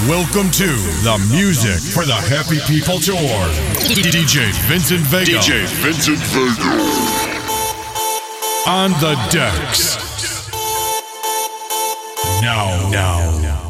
Welcome 0.00 0.50
to 0.50 0.66
the 1.04 1.24
Music 1.30 1.80
for 1.80 2.04
the 2.04 2.14
Happy 2.14 2.58
People 2.66 2.98
Tour. 2.98 3.16
DJ 3.16 4.50
Vincent 4.66 5.00
Vega. 5.02 5.38
DJ 5.38 5.66
Vincent 5.66 6.18
Vega. 6.18 6.68
On 8.68 8.90
the 9.00 9.14
decks. 9.30 9.96
Now, 12.42 12.90
now, 12.90 13.63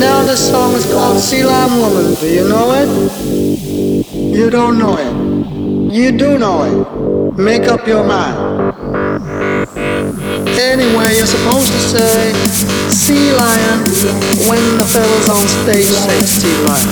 now. 0.00 0.22
This 0.24 0.50
song 0.50 0.74
is 0.74 0.84
called 0.86 1.18
Sea 1.20 1.44
Lion 1.44 1.78
Woman. 1.78 2.14
Do 2.14 2.26
you 2.26 2.48
know 2.48 2.72
it? 2.72 2.88
You 4.36 4.50
don't 4.50 4.78
know 4.78 4.96
it. 4.96 5.92
You 5.92 6.12
do 6.12 6.38
know 6.38 6.62
it. 6.64 7.38
Make 7.38 7.68
up 7.68 7.86
your 7.86 8.04
mind. 8.04 8.74
Anyway, 10.58 11.16
you're 11.16 11.26
supposed 11.26 11.72
to 11.72 11.80
say 11.80 12.32
sea 12.90 13.32
lion 13.32 13.80
when 14.48 14.62
the 14.78 14.84
fellas 14.84 15.28
on 15.28 15.46
stage 15.48 15.86
say 15.86 16.20
sea 16.20 16.56
lion. 16.66 16.88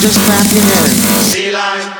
Just 0.00 0.18
clap 0.24 0.46
your 0.54 0.64
hands. 0.64 1.26
Sea 1.26 1.52
lion. 1.52 1.97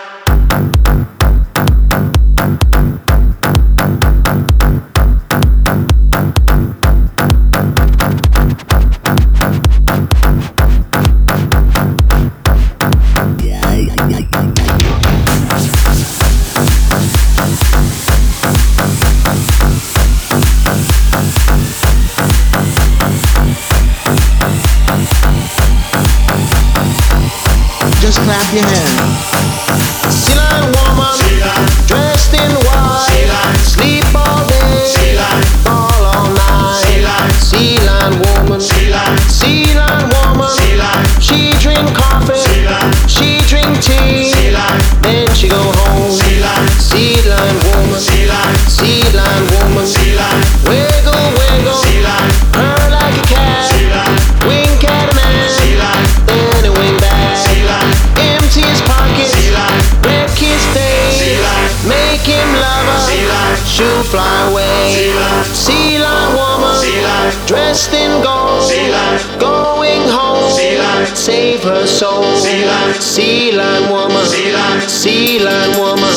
dressed 67.78 67.94
in 67.94 68.22
gold. 68.22 68.62
Sea. 68.62 69.38
Going 69.38 70.02
home. 70.08 70.50
Sea. 70.50 70.78
Save 71.14 71.62
her 71.62 71.86
soul. 71.86 72.24
Sea 72.36 72.66
lion. 72.66 72.94
Sea 73.00 73.52
lion 73.52 73.90
woman. 73.90 74.26
Sea 74.26 75.38
lion. 75.38 75.78
Woman. 75.78 76.12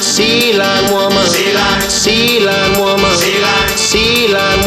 Sea 0.00 0.56
lion. 0.56 0.92
Woman. 0.92 1.26
Sea 1.28 2.40
lion. 2.40 2.80
Woman. 2.80 3.16
Sea 3.16 3.40
lion. 3.40 3.68
Sea 3.76 4.28
lion 4.32 4.63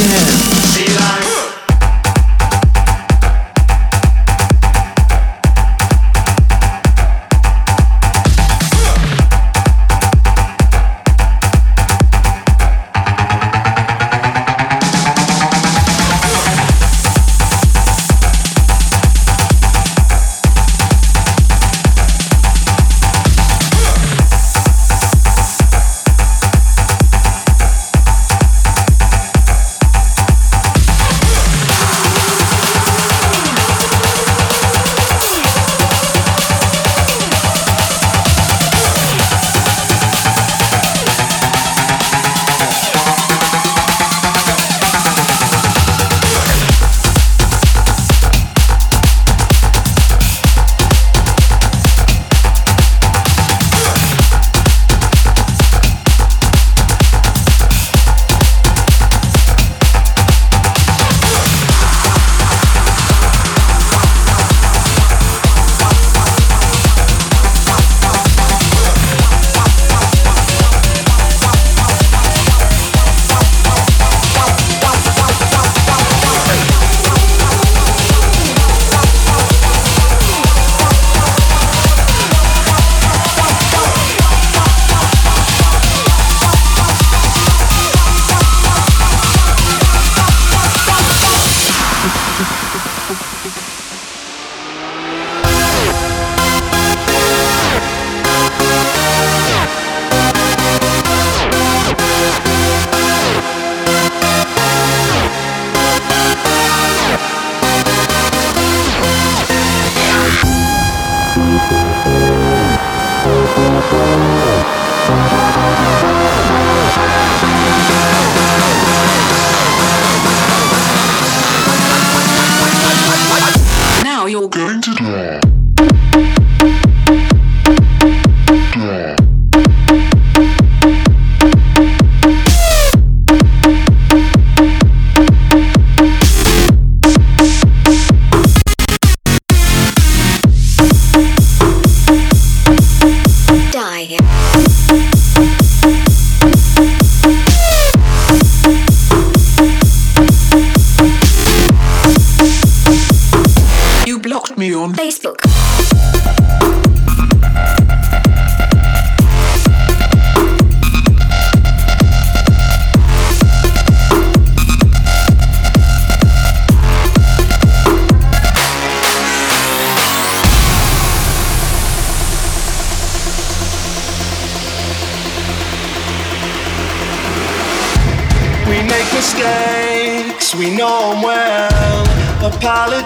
Yeah. 0.00 0.49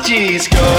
cheese 0.05 0.49
go. 0.49 0.74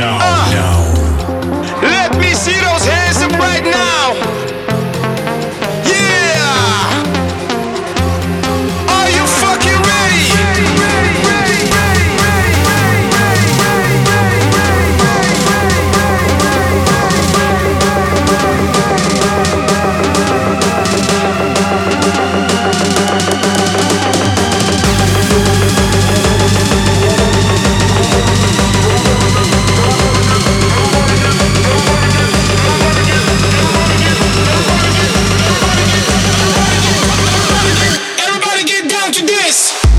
Now, 0.00 0.16
uh, 0.18 0.50
now. 0.54 1.82
Let 1.82 2.18
me 2.18 2.32
see 2.32 2.58
those 2.58 2.86
hands 2.86 3.20
up 3.20 3.32
right 3.32 3.62
now. 3.62 4.39
Peace. 39.50 39.89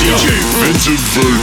Vincent 0.00 0.98
Vega. 1.14 1.37